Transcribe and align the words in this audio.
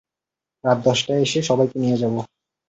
রাত 0.63 0.77
দশটায় 0.85 1.21
এসে 1.25 1.39
সবাইকে 1.49 1.77
নিয়ে 1.83 1.99
যাব। 2.01 2.15